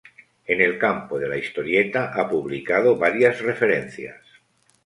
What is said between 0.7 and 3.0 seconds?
campo de la historieta ha publicado